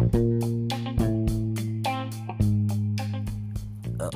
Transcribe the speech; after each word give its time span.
Oh, 0.00 0.06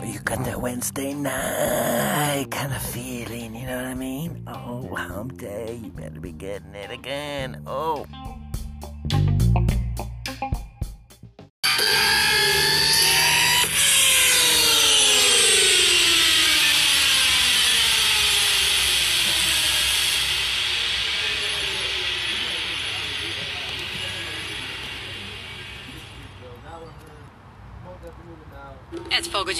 you 0.02 0.18
got 0.20 0.42
that 0.46 0.58
Wednesday 0.58 1.12
night 1.12 2.46
kind 2.50 2.72
of 2.72 2.80
feeling, 2.80 3.54
you 3.54 3.66
know 3.66 3.76
what 3.76 3.84
I 3.84 3.94
mean? 3.94 4.42
Oh, 4.46 4.94
hump 4.96 5.36
day, 5.36 5.78
you 5.82 5.90
better 5.90 6.20
be 6.20 6.32
getting 6.32 6.74
it 6.74 6.90
again. 6.90 7.60
Oh. 7.66 8.06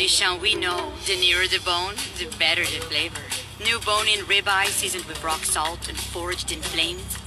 Fogoji 0.05 0.41
we 0.41 0.55
know 0.55 0.93
the 1.07 1.17
nearer 1.17 1.47
the 1.47 1.61
bone, 1.65 1.95
the 2.19 2.27
better 2.39 2.61
the 2.61 2.81
flavor. 2.89 3.23
New 3.63 3.79
bone-in 3.81 4.21
ribeye 4.27 4.67
seasoned 4.67 5.05
with 5.07 5.23
rock 5.25 5.45
salt 5.45 5.89
and 5.89 5.97
foraged 5.97 6.53
in 6.53 6.61
flames. 6.61 7.24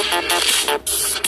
Thank 0.00 1.26
you. 1.26 1.27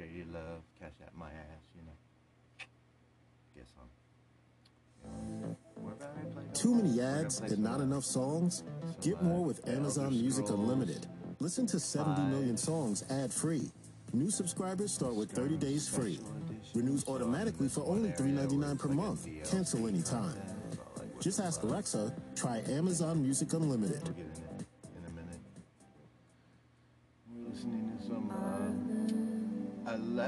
Share 0.00 0.08
your 0.08 0.26
love, 0.32 0.62
cash 0.80 0.92
out 1.04 1.14
my 1.14 1.26
ass, 1.26 1.62
you 1.76 1.82
know. 1.82 1.92
Guess 3.54 3.66
I'm. 3.78 5.56
We're 5.76 5.92
about 5.92 6.14
to 6.16 6.26
play- 6.30 6.42
Too 6.54 6.74
many 6.74 7.02
ads 7.02 7.40
and 7.40 7.58
not 7.62 7.82
enough 7.82 8.04
songs? 8.04 8.64
Get 9.02 9.22
more 9.22 9.44
with 9.44 9.68
Amazon 9.68 10.08
Music 10.08 10.48
Unlimited. 10.48 11.06
Listen 11.38 11.66
to 11.66 11.78
70 11.78 12.22
million 12.30 12.56
songs 12.56 13.04
ad 13.10 13.30
free. 13.30 13.70
New 14.14 14.30
subscribers 14.30 14.90
start 14.90 15.14
with 15.16 15.30
30 15.32 15.58
days 15.58 15.86
free. 15.86 16.18
Renews 16.74 17.06
automatically 17.06 17.68
for 17.68 17.82
only 17.86 18.10
$3.99 18.12 18.78
per 18.78 18.88
month. 18.88 19.28
Cancel 19.50 19.86
anytime. 19.86 20.40
Just 21.20 21.40
ask 21.40 21.62
Alexa, 21.62 22.14
try 22.34 22.62
Amazon 22.68 23.22
Music 23.22 23.52
Unlimited. 23.52 24.14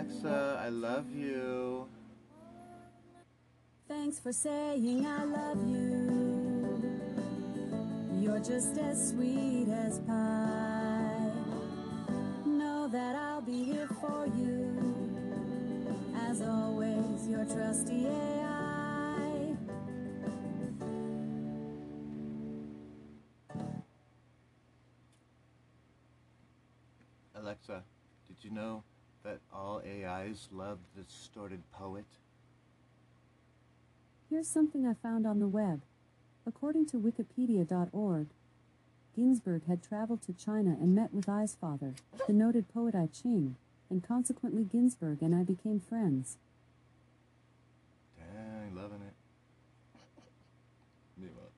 Alexa, 0.02 0.60
I 0.60 0.68
love 0.68 1.14
you. 1.14 1.86
Thanks 3.86 4.18
for 4.18 4.32
saying 4.32 5.06
I 5.06 5.22
love 5.22 5.64
you. 5.68 6.82
You're 8.20 8.40
just 8.40 8.78
as 8.78 9.10
sweet 9.10 9.68
as 9.68 10.00
pie. 10.00 11.30
Know 12.44 12.88
that 12.88 13.14
I'll 13.14 13.42
be 13.42 13.62
here 13.62 13.88
for 14.00 14.26
you. 14.26 14.74
As 16.16 16.42
always, 16.42 17.28
your 17.28 17.44
trusty 17.44 18.08
AI. 18.08 19.56
Alexa, 27.36 27.84
did 28.26 28.42
you 28.42 28.50
know 28.50 28.82
that 29.24 29.38
all 29.52 29.82
AIs 29.86 30.48
love 30.52 30.78
the 30.96 31.02
distorted 31.02 31.60
poet? 31.72 32.04
Here's 34.30 34.48
something 34.48 34.86
I 34.86 34.94
found 34.94 35.26
on 35.26 35.38
the 35.38 35.48
web. 35.48 35.80
According 36.46 36.86
to 36.86 36.96
Wikipedia.org, 36.96 38.26
Ginsberg 39.14 39.66
had 39.68 39.82
traveled 39.82 40.22
to 40.22 40.32
China 40.32 40.70
and 40.80 40.94
met 40.94 41.12
with 41.12 41.28
Ai's 41.28 41.54
father, 41.54 41.94
the 42.26 42.32
noted 42.32 42.72
poet 42.72 42.94
Ai 42.94 43.08
Qing, 43.08 43.54
and 43.90 44.02
consequently 44.02 44.64
Ginsberg 44.64 45.20
and 45.20 45.34
Ai 45.34 45.42
became 45.42 45.80
friends. 45.80 46.38
Dang, 48.18 48.74
loving 48.74 49.02
it. 49.02 49.14
Meanwhile. 51.18 51.52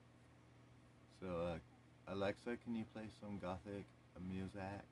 So, 1.21 1.27
uh, 1.27 2.13
Alexa, 2.13 2.57
can 2.63 2.75
you 2.75 2.83
play 2.93 3.05
some 3.21 3.39
gothic 3.39 3.85
music? 4.29 4.83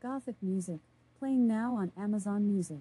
Gothic 0.00 0.36
music, 0.40 0.80
playing 1.18 1.46
now 1.46 1.76
on 1.76 1.92
Amazon 1.94 2.46
Music. 2.46 2.80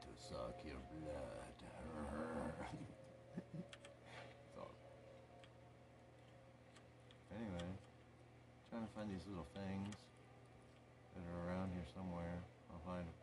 To 0.00 0.08
suck 0.16 0.56
your 0.64 0.80
blood. 0.90 1.56
so, 4.54 4.62
anyway, 7.36 7.68
trying 8.70 8.86
to 8.86 8.92
find 8.94 9.10
these 9.10 9.26
little 9.28 9.46
things 9.54 9.94
that 11.14 11.24
are 11.28 11.48
around 11.48 11.70
here 11.72 11.84
somewhere. 11.94 12.38
I'll 12.72 12.80
find 12.86 13.06
them. 13.06 13.14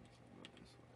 Let's 0.00 0.16
go 0.32 0.40
this 0.56 0.72
way. 0.78 0.88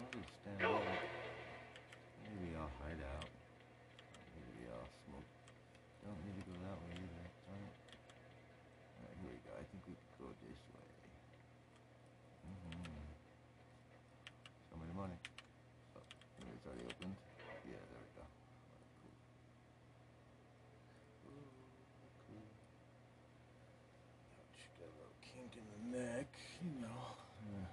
Include 0.00 0.24
it. 0.24 0.29
I'll 0.46 0.52
just 0.52 0.58
stand 0.58 0.62
up. 0.64 0.82
Maybe 2.24 2.56
I'll 2.56 2.72
hide 2.80 3.02
out. 3.02 3.28
Maybe 4.40 4.68
I'll 4.72 4.88
smoke. 5.04 5.28
Don't 6.04 6.16
need 6.24 6.36
to 6.40 6.44
go 6.48 6.54
that 6.64 6.76
way 6.80 6.92
either. 6.96 7.26
Darn 7.44 7.60
it. 7.60 7.76
Alright, 8.96 9.16
here 9.20 9.32
we 9.36 9.40
go. 9.44 9.52
I 9.52 9.64
think 9.68 9.84
we 9.84 9.92
could 9.92 10.16
go 10.16 10.28
this 10.40 10.60
way. 10.72 10.88
Mm-hmm. 12.48 13.04
Show 14.70 14.76
me 14.80 14.86
the 14.88 14.96
money. 14.96 15.18
Oh, 15.96 16.04
maybe 16.40 16.56
it's 16.56 16.64
already 16.64 16.86
opened. 16.88 17.16
Yeah, 17.68 17.82
there 17.90 18.00
we 18.00 18.10
go. 18.16 18.24
Alright, 18.24 18.88
cool. 18.96 19.12
Ooh, 21.36 21.52
cool. 22.24 22.48
Ouch, 24.40 24.60
got 24.80 24.88
a 24.88 24.94
little 24.96 25.18
kink 25.20 25.52
in 25.60 25.66
the 25.68 25.80
neck, 26.00 26.32
you 26.64 26.80
know. 26.80 27.12
Uh, 27.44 27.68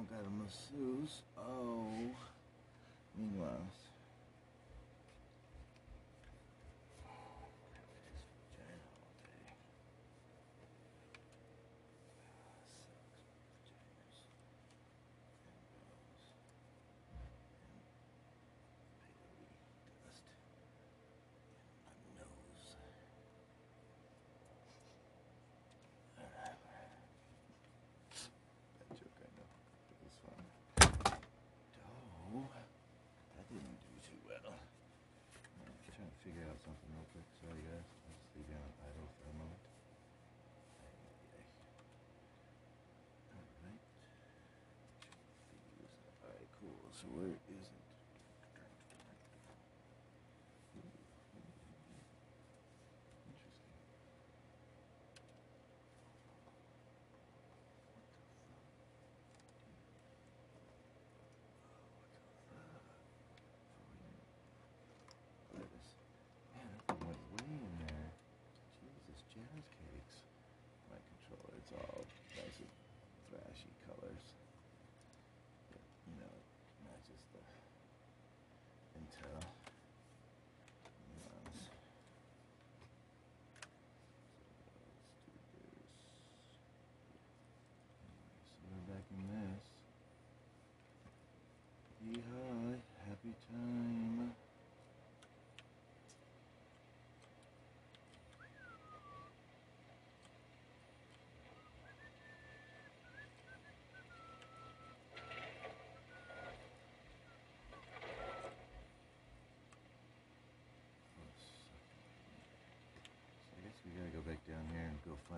don't 0.00 0.10
got 0.10 0.26
a 0.26 0.30
masseuse. 0.30 1.22
Oh. 1.38 1.86
Meanwhile, 3.18 3.66
Cool, 46.60 46.92
so 46.92 47.06
where 47.16 47.26
is 47.26 47.66
it? 47.66 47.89
so. 79.22 79.49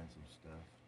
find 0.03 0.11
some 0.11 0.23
stuff. 0.29 0.82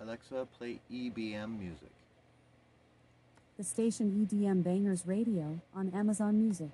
Alexa, 0.00 0.48
play 0.56 0.80
EDM 0.90 1.58
music. 1.58 1.90
The 3.58 3.64
station 3.64 4.26
EDM 4.26 4.62
Bangers 4.64 5.06
Radio 5.06 5.60
on 5.76 5.90
Amazon 5.90 6.42
Music. 6.42 6.70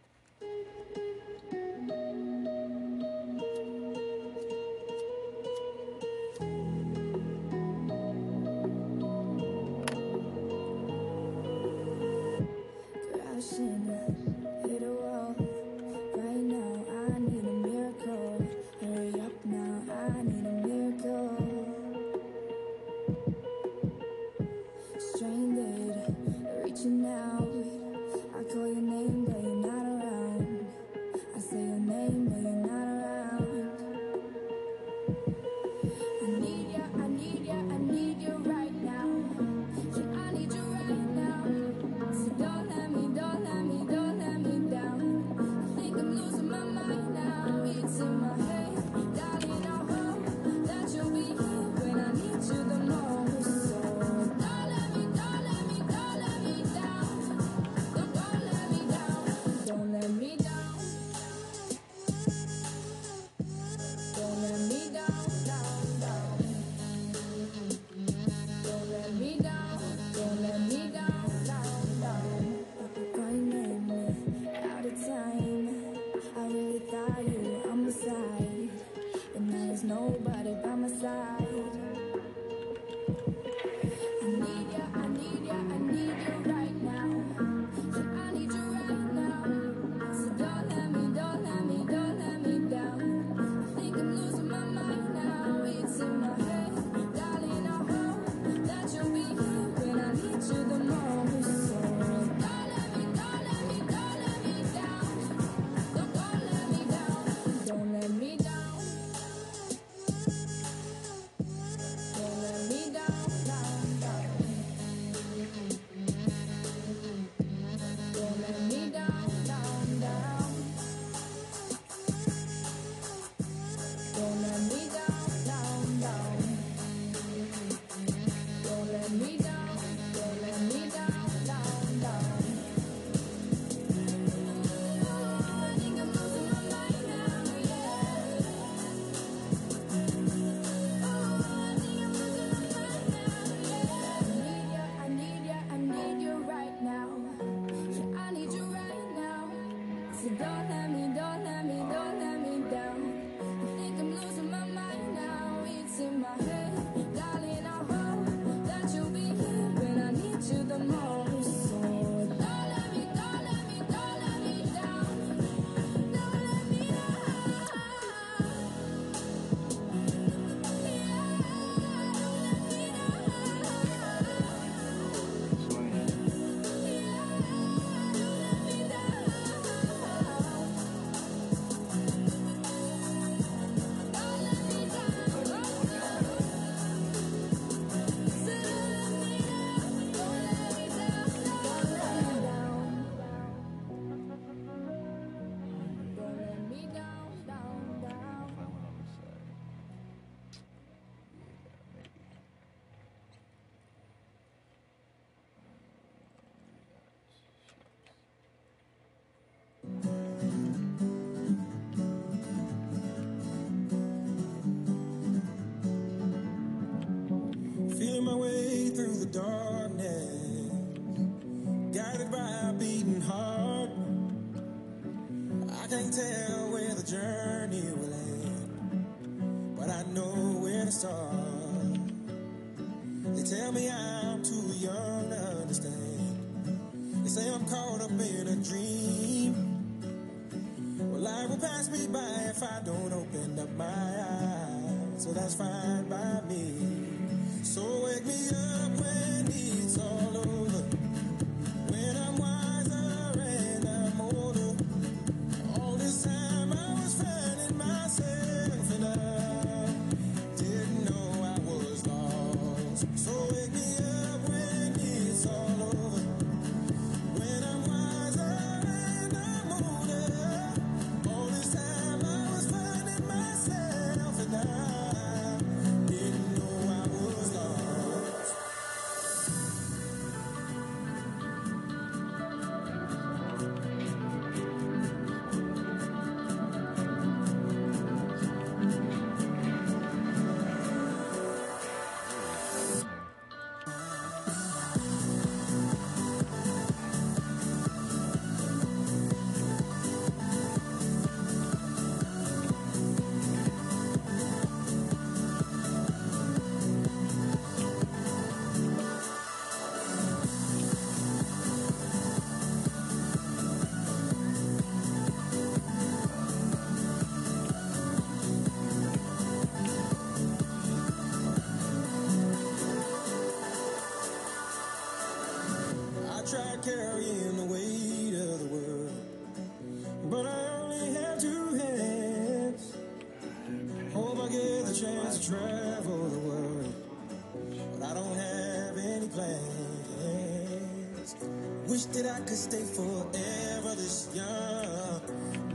Wish 341.88 342.06
that 342.06 342.26
I 342.26 342.40
could 342.40 342.56
stay 342.56 342.82
forever 342.82 343.94
this 343.94 344.28
young. 344.34 345.20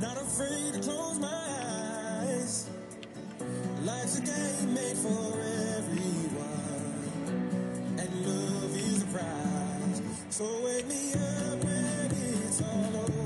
Not 0.01 0.17
afraid 0.17 0.73
to 0.73 0.79
close 0.81 1.19
my 1.19 1.29
eyes. 1.29 2.67
Life's 3.85 4.17
a 4.19 4.21
game 4.21 4.73
made 4.73 4.97
for 4.97 5.39
everyone, 5.77 7.15
and 7.97 8.25
love 8.27 8.75
is 8.75 9.03
a 9.03 9.05
prize. 9.05 10.01
So 10.29 10.43
wake 10.65 10.85
me 10.87 11.13
up 11.13 11.63
when 11.63 12.11
it's 12.11 12.61
all 12.61 12.97
over. 12.97 13.20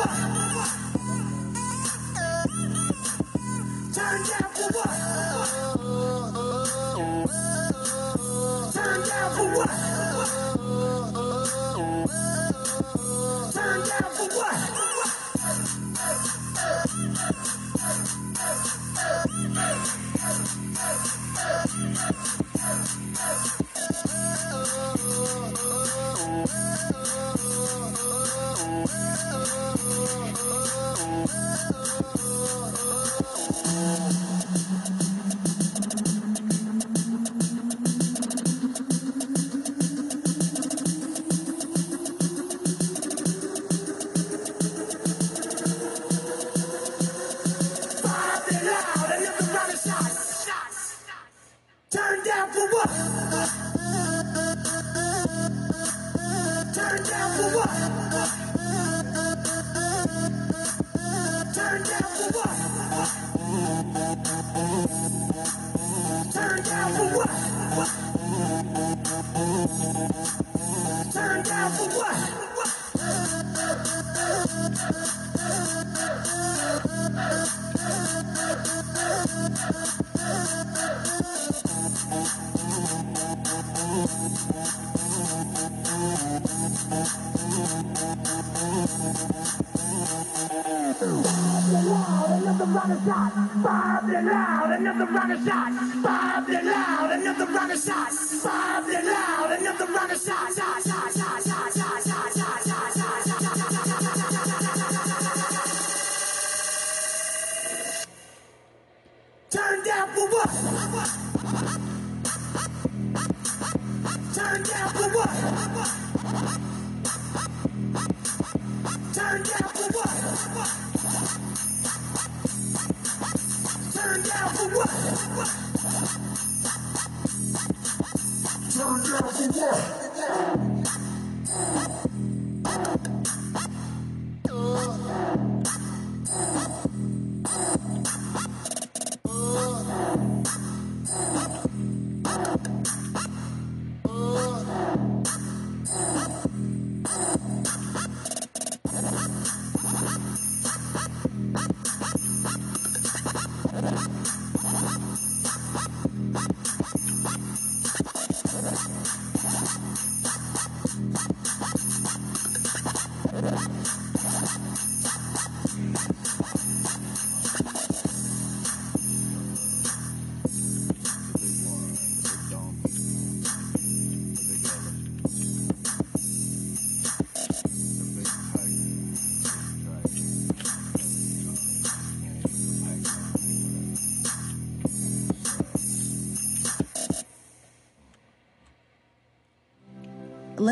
Ha 0.00 0.06
ha 0.08 0.28
ha! 0.34 0.39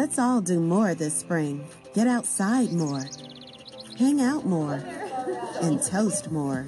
Let's 0.08 0.18
all 0.18 0.40
do 0.40 0.58
more 0.58 0.94
this 0.94 1.18
spring. 1.18 1.68
Get 1.92 2.06
outside 2.06 2.72
more, 2.72 3.04
hang 3.98 4.22
out 4.22 4.46
more, 4.46 4.82
and 5.60 5.82
toast 5.82 6.30
more. 6.30 6.66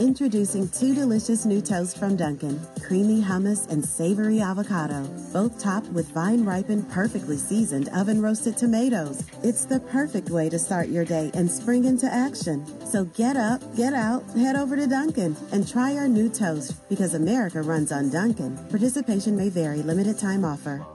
Introducing 0.00 0.70
two 0.70 0.94
delicious 0.94 1.44
new 1.44 1.60
toasts 1.60 1.98
from 1.98 2.16
Dunkin' 2.16 2.58
creamy 2.82 3.20
hummus 3.20 3.70
and 3.70 3.84
savory 3.84 4.40
avocado, 4.40 5.02
both 5.34 5.60
topped 5.60 5.88
with 5.88 6.08
vine 6.14 6.46
ripened, 6.46 6.90
perfectly 6.90 7.36
seasoned 7.36 7.90
oven 7.90 8.22
roasted 8.22 8.56
tomatoes. 8.56 9.22
It's 9.42 9.66
the 9.66 9.80
perfect 9.80 10.30
way 10.30 10.48
to 10.48 10.58
start 10.58 10.88
your 10.88 11.04
day 11.04 11.30
and 11.34 11.50
spring 11.50 11.84
into 11.84 12.10
action. 12.10 12.64
So 12.86 13.04
get 13.04 13.36
up, 13.36 13.60
get 13.76 13.92
out, 13.92 14.24
head 14.30 14.56
over 14.56 14.76
to 14.76 14.86
Dunkin' 14.86 15.36
and 15.52 15.68
try 15.68 15.94
our 15.94 16.08
new 16.08 16.30
toast 16.30 16.88
because 16.88 17.12
America 17.12 17.60
runs 17.60 17.92
on 17.92 18.08
Dunkin'. 18.08 18.56
Participation 18.70 19.36
may 19.36 19.50
vary, 19.50 19.82
limited 19.82 20.18
time 20.18 20.42
offer. 20.42 20.86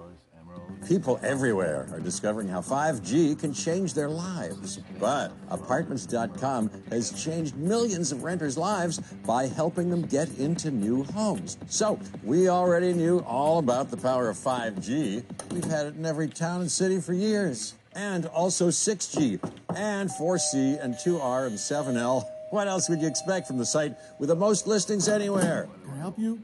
People 0.92 1.22
everywhere 1.24 1.88
are 1.94 2.02
discovering 2.02 2.50
how 2.50 2.60
5G 2.60 3.40
can 3.40 3.54
change 3.54 3.94
their 3.94 4.10
lives. 4.10 4.82
But 5.00 5.32
Apartments.com 5.50 6.70
has 6.90 7.24
changed 7.24 7.56
millions 7.56 8.12
of 8.12 8.24
renters' 8.26 8.58
lives 8.58 9.00
by 9.26 9.48
helping 9.48 9.90
them 9.90 10.02
get 10.02 10.38
into 10.38 10.70
new 10.70 11.06
homes. 11.06 11.58
So 11.68 11.98
we 12.26 12.50
already 12.50 12.92
knew 12.92 13.20
all 13.20 13.60
about 13.60 13.90
the 13.90 13.96
power 13.96 14.28
of 14.28 14.36
5G. 14.36 15.24
We've 15.54 15.64
had 15.64 15.86
it 15.86 15.96
in 15.96 16.06
every 16.06 16.28
town 16.28 16.60
and 16.60 16.70
city 16.70 17.00
for 17.00 17.14
years. 17.14 17.76
And 17.96 18.26
also 18.26 18.68
6G, 18.68 19.40
and 19.74 20.10
4C, 20.10 20.84
and 20.84 20.96
2R, 20.96 21.48
and 21.48 21.56
7L. 21.56 22.26
What 22.50 22.68
else 22.68 22.90
would 22.90 23.00
you 23.00 23.08
expect 23.08 23.48
from 23.48 23.58
the 23.58 23.66
site 23.66 23.96
with 24.20 24.28
the 24.28 24.36
most 24.36 24.68
listings 24.68 25.08
anywhere? 25.08 25.70
Can 25.86 25.94
I 25.94 25.98
help 26.00 26.20
you? 26.20 26.42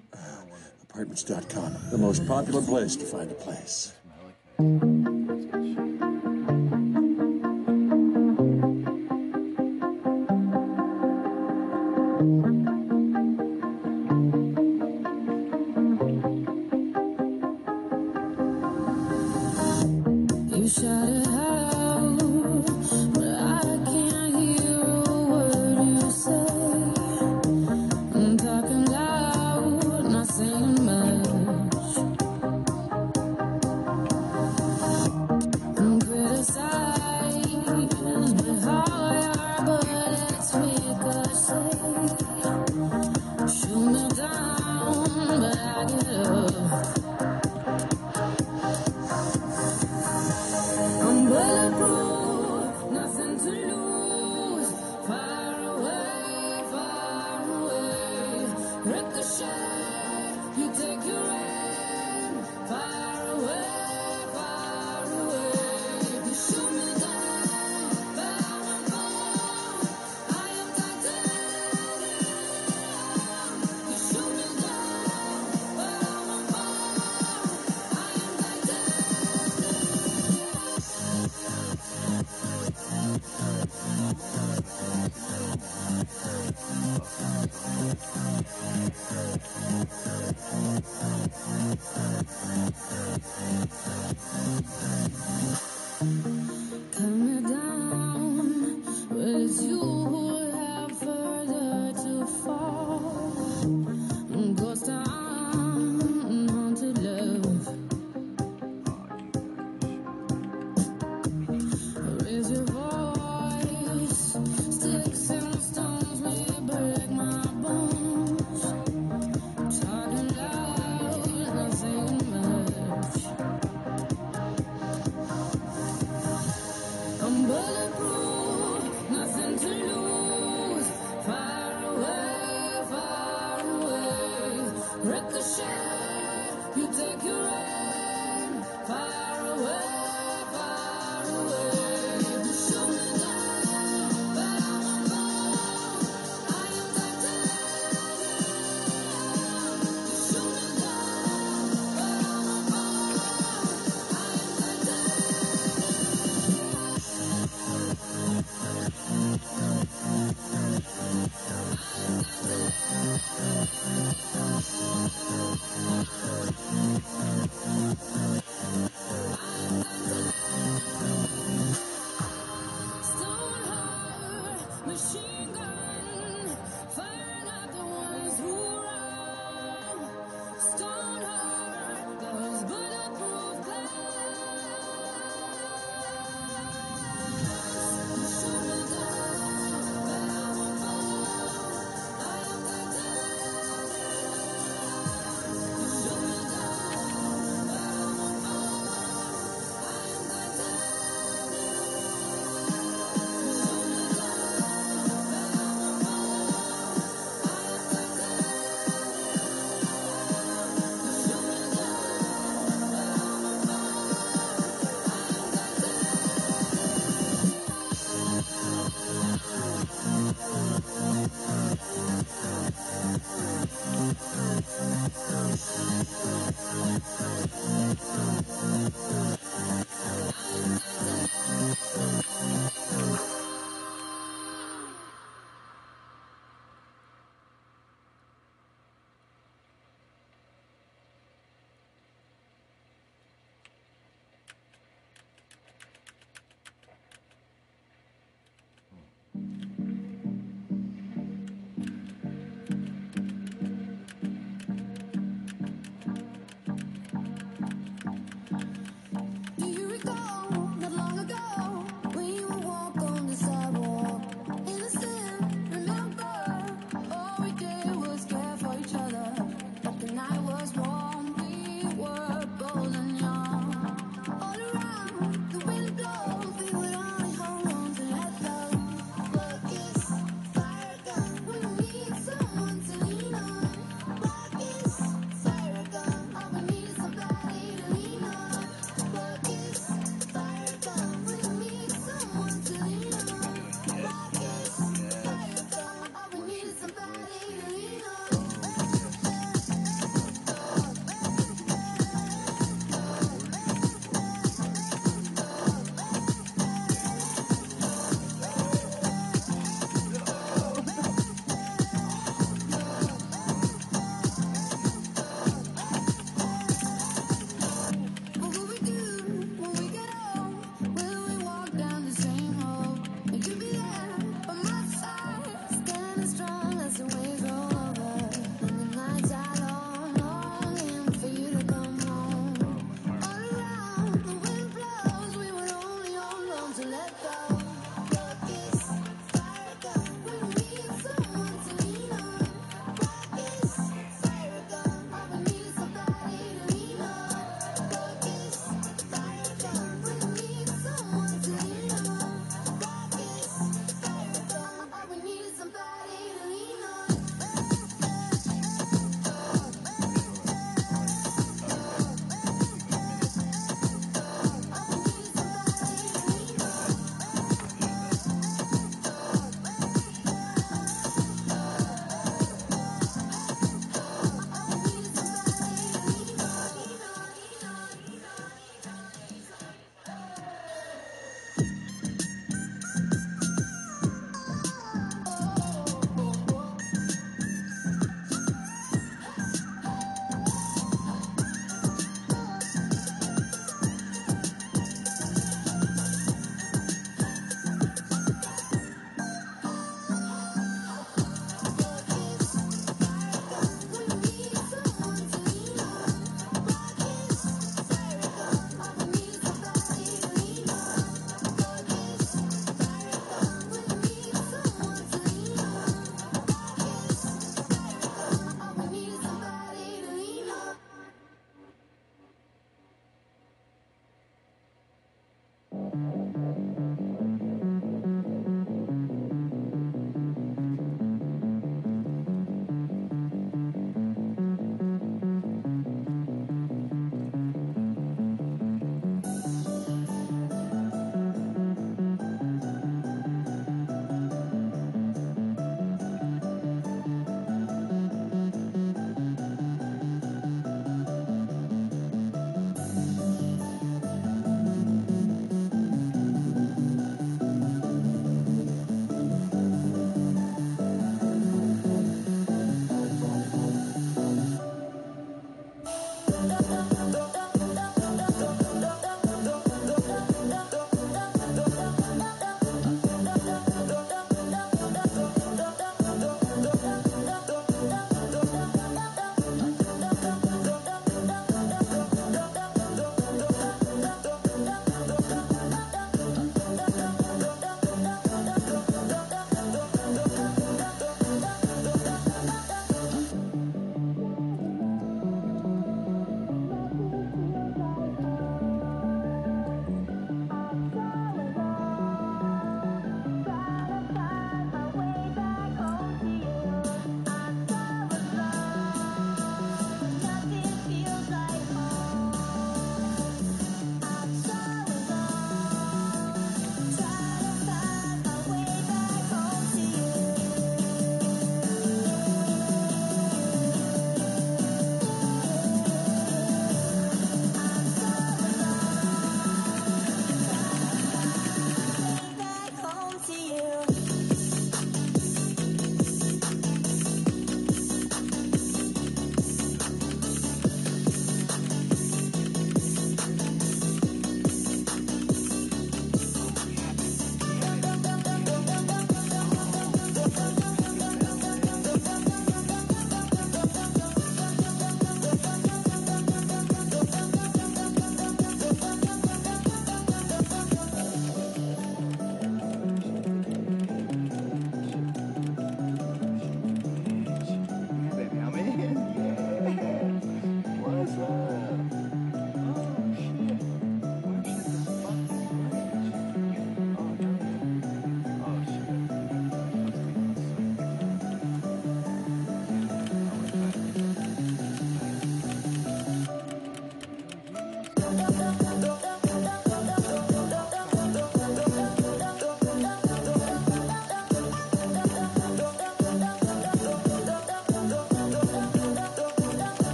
Apartments.com, 0.90 1.90
the 1.92 1.98
most 1.98 2.26
popular 2.26 2.62
place 2.62 2.96
to 2.96 3.06
find 3.06 3.30
a 3.30 3.36
place. 3.36 3.92
Thank 4.58 4.84
you. 4.84 5.97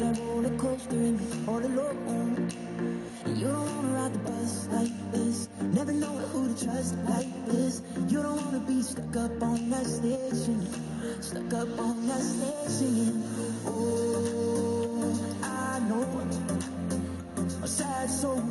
that 0.00 0.18
roller 0.20 0.56
coaster 0.56 0.96
and 0.96 1.20
you're 1.20 1.50
all 1.50 1.58
alone. 1.58 2.48
And 3.26 3.36
you 3.36 3.48
don't 3.48 3.76
wanna 3.76 3.92
ride 3.92 4.14
the 4.14 4.18
bus 4.20 4.66
like 4.72 5.12
this. 5.12 5.48
Never 5.74 5.92
know 5.92 6.16
who 6.32 6.48
to 6.48 6.64
trust 6.64 6.94
like 7.06 7.28
this. 7.46 7.82
You 8.08 8.22
don't 8.22 8.40
wanna 8.42 8.60
be 8.60 8.80
stuck 8.80 9.14
up 9.16 9.42
on 9.42 9.68
that 9.68 9.84
station. 9.84 10.66
Stuck 11.20 11.52
up 11.52 11.78
on 11.78 12.06
that 12.08 12.22
station. 12.22 13.22
Oh, 13.66 15.12
I 15.42 15.80
know. 15.80 16.06
A 17.62 17.68
sad 17.68 18.08
soul. 18.08 18.42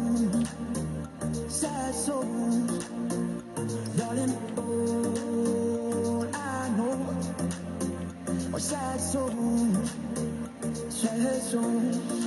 Sad 1.48 1.96
soul. 1.96 2.30
Darling, 3.98 4.38
oh, 4.56 6.30
I 6.32 6.70
know. 6.78 6.96
A 8.54 8.60
sad 8.60 9.02
soul 9.02 9.69
headstrong 11.20 12.19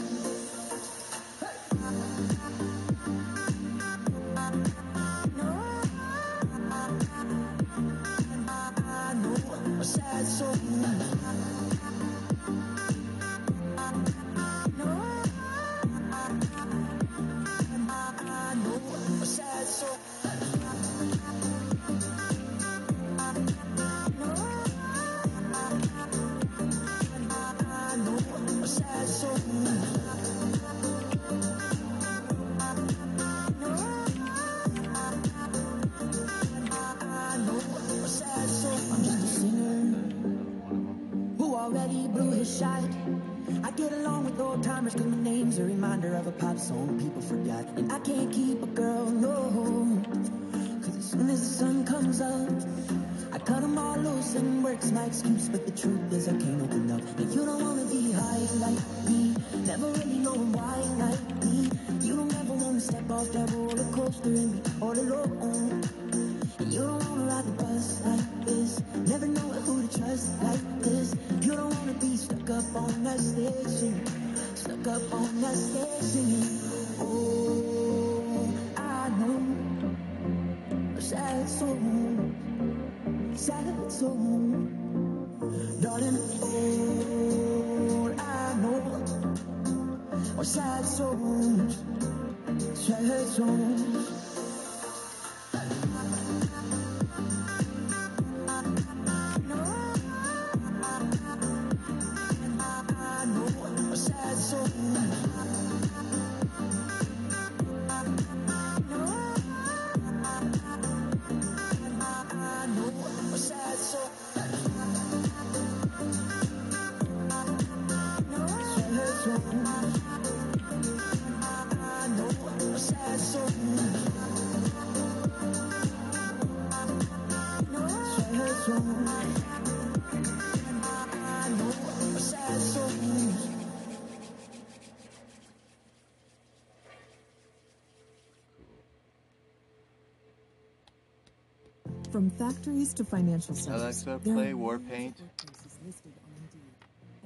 Fees 142.83 142.95
to 142.95 143.05
financial 143.05 143.55
services. 143.55 144.05
Alexa, 144.07 144.21
play 144.25 144.53
Warpaint. 144.55 145.15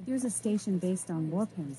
There's 0.05 0.23
a 0.23 0.29
station 0.29 0.77
based 0.77 1.09
on 1.09 1.31
Warpaint. 1.31 1.77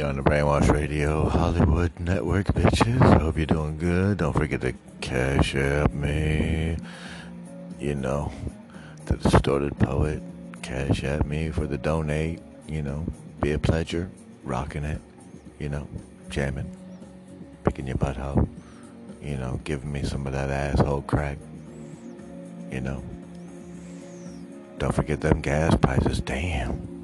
You're 0.00 0.08
on 0.08 0.16
the 0.16 0.22
Brainwash 0.22 0.72
Radio 0.72 1.28
Hollywood 1.28 1.92
Network, 2.00 2.46
bitches. 2.46 3.20
Hope 3.20 3.36
you're 3.36 3.44
doing 3.44 3.76
good. 3.76 4.16
Don't 4.16 4.32
forget 4.32 4.62
to 4.62 4.72
cash 5.02 5.54
app 5.54 5.92
me. 5.92 6.78
You 7.78 7.96
know, 7.96 8.32
the 9.04 9.18
distorted 9.18 9.78
poet. 9.78 10.22
Cash 10.62 11.04
at 11.04 11.26
me 11.26 11.50
for 11.50 11.66
the 11.66 11.76
donate. 11.76 12.40
You 12.66 12.80
know, 12.80 13.04
be 13.42 13.52
a 13.52 13.58
pleasure. 13.58 14.10
Rocking 14.42 14.84
it. 14.84 15.02
You 15.58 15.68
know, 15.68 15.86
jamming. 16.30 16.74
Picking 17.64 17.86
your 17.86 17.98
butthole. 17.98 18.48
You 19.22 19.36
know, 19.36 19.60
giving 19.64 19.92
me 19.92 20.02
some 20.02 20.26
of 20.26 20.32
that 20.32 20.48
asshole 20.48 21.02
crack. 21.02 21.36
You 22.72 22.80
know. 22.80 23.02
Don't 24.78 24.94
forget 24.94 25.20
them 25.20 25.42
gas 25.42 25.76
prices. 25.76 26.22
Damn. 26.22 26.99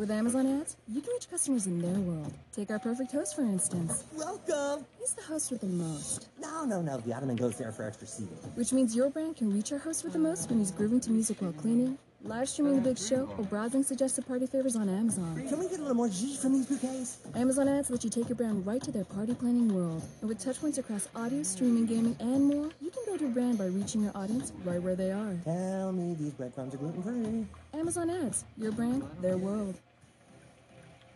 With 0.00 0.10
Amazon 0.10 0.46
ads, 0.58 0.78
you 0.88 1.02
can 1.02 1.12
reach 1.12 1.28
customers 1.30 1.66
in 1.66 1.78
their 1.78 2.00
world. 2.00 2.32
Take 2.56 2.70
our 2.70 2.78
perfect 2.78 3.12
host, 3.12 3.36
for 3.36 3.42
instance. 3.42 4.04
Welcome! 4.16 4.86
He's 4.98 5.12
the 5.12 5.20
host 5.20 5.50
with 5.50 5.60
the 5.60 5.66
most. 5.66 6.28
No, 6.40 6.64
no, 6.64 6.80
no. 6.80 6.96
The 6.96 7.12
ottoman 7.12 7.36
goes 7.36 7.58
there 7.58 7.70
for 7.70 7.84
extra 7.84 8.06
seating. 8.06 8.34
Which 8.54 8.72
means 8.72 8.96
your 8.96 9.10
brand 9.10 9.36
can 9.36 9.52
reach 9.52 9.72
our 9.72 9.78
host 9.78 10.02
with 10.02 10.14
the 10.14 10.18
most 10.18 10.48
when 10.48 10.58
he's 10.58 10.70
grooving 10.70 11.00
to 11.00 11.10
music 11.10 11.42
while 11.42 11.52
cleaning, 11.52 11.98
live 12.24 12.48
streaming 12.48 12.76
the 12.76 12.80
big 12.80 12.96
show, 12.96 13.28
or 13.36 13.44
browsing 13.44 13.82
suggested 13.82 14.26
party 14.26 14.46
favors 14.46 14.74
on 14.74 14.88
Amazon. 14.88 15.34
Can 15.46 15.58
we 15.58 15.68
get 15.68 15.80
a 15.80 15.82
little 15.82 15.94
more 15.94 16.08
G 16.08 16.34
from 16.34 16.54
these 16.54 16.64
bouquets? 16.64 17.18
Amazon 17.34 17.68
ads 17.68 17.90
let 17.90 18.02
you 18.02 18.08
take 18.08 18.30
your 18.30 18.36
brand 18.36 18.66
right 18.66 18.82
to 18.82 18.90
their 18.90 19.04
party 19.04 19.34
planning 19.34 19.68
world. 19.74 20.02
And 20.22 20.30
with 20.30 20.42
touchpoints 20.42 20.78
across 20.78 21.10
audio, 21.14 21.42
streaming, 21.42 21.84
gaming, 21.84 22.16
and 22.20 22.46
more, 22.46 22.70
you 22.80 22.88
can 22.88 23.04
build 23.04 23.20
your 23.20 23.28
brand 23.28 23.58
by 23.58 23.66
reaching 23.66 24.04
your 24.04 24.16
audience 24.16 24.50
right 24.64 24.80
where 24.80 24.96
they 24.96 25.10
are. 25.10 25.36
Tell 25.44 25.92
me 25.92 26.14
these 26.14 26.32
breadcrumbs 26.32 26.74
are 26.74 26.78
gluten 26.78 27.02
free. 27.02 27.78
Amazon 27.78 28.08
ads, 28.08 28.46
your 28.56 28.72
brand, 28.72 29.04
their 29.20 29.36
world. 29.36 29.74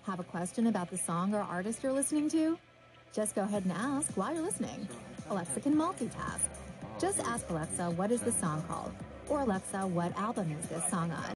Have 0.06 0.20
a 0.20 0.24
question 0.24 0.66
about 0.66 0.90
the 0.90 0.98
song 0.98 1.34
or 1.34 1.40
artist 1.40 1.82
you're 1.82 1.90
listening 1.90 2.28
to? 2.28 2.58
Just 3.14 3.34
go 3.34 3.40
ahead 3.40 3.64
and 3.64 3.72
ask 3.72 4.12
while 4.18 4.34
you're 4.34 4.42
listening. 4.42 4.86
Alexa 5.30 5.60
can 5.60 5.74
multitask. 5.74 6.50
Just 7.00 7.20
ask 7.20 7.48
Alexa, 7.48 7.90
what 7.92 8.12
is 8.12 8.20
the 8.20 8.32
song 8.32 8.62
called? 8.68 8.92
Or 9.30 9.40
Alexa, 9.40 9.86
what 9.86 10.14
album 10.18 10.54
is 10.60 10.68
this 10.68 10.84
song 10.90 11.10
on? 11.10 11.32